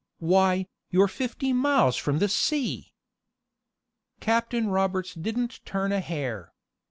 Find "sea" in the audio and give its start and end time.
2.27-2.91